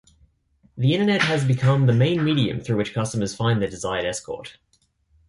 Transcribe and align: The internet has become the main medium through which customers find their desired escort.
The 0.75 0.95
internet 0.95 1.21
has 1.21 1.45
become 1.45 1.85
the 1.85 1.93
main 1.93 2.23
medium 2.23 2.59
through 2.59 2.77
which 2.77 2.95
customers 2.95 3.35
find 3.35 3.61
their 3.61 3.69
desired 3.69 4.03
escort. 4.03 4.57